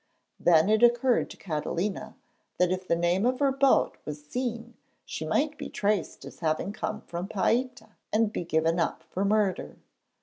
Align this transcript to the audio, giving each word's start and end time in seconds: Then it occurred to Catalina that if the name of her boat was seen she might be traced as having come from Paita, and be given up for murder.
Then 0.39 0.67
it 0.67 0.81
occurred 0.81 1.29
to 1.29 1.37
Catalina 1.37 2.15
that 2.57 2.71
if 2.71 2.87
the 2.87 2.95
name 2.95 3.23
of 3.23 3.37
her 3.37 3.51
boat 3.51 3.97
was 4.03 4.25
seen 4.25 4.73
she 5.05 5.27
might 5.27 5.59
be 5.59 5.69
traced 5.69 6.25
as 6.25 6.39
having 6.39 6.73
come 6.73 7.01
from 7.01 7.27
Paita, 7.27 7.89
and 8.11 8.33
be 8.33 8.43
given 8.43 8.79
up 8.79 9.03
for 9.03 9.23
murder. 9.23 9.77